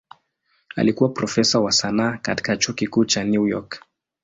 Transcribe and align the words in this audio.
Alikuwa 0.75 1.09
profesa 1.09 1.59
wa 1.59 1.71
sanaa 1.71 2.17
katika 2.17 2.57
Chuo 2.57 2.73
Kikuu 2.73 3.05
cha 3.05 3.23
New 3.23 3.47
York. 3.47 3.83